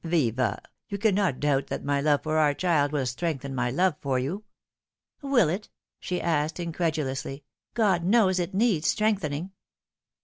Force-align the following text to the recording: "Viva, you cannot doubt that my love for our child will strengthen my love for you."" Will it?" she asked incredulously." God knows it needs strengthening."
"Viva, 0.03 0.59
you 0.89 0.97
cannot 0.97 1.39
doubt 1.39 1.67
that 1.67 1.85
my 1.85 2.01
love 2.01 2.23
for 2.23 2.39
our 2.39 2.55
child 2.55 2.91
will 2.91 3.05
strengthen 3.05 3.53
my 3.53 3.69
love 3.69 3.95
for 4.01 4.17
you."" 4.17 4.43
Will 5.21 5.47
it?" 5.47 5.69
she 5.99 6.19
asked 6.19 6.59
incredulously." 6.59 7.43
God 7.75 8.03
knows 8.03 8.39
it 8.39 8.55
needs 8.55 8.87
strengthening." 8.87 9.51